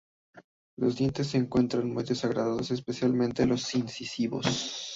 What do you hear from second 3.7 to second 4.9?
incisivos.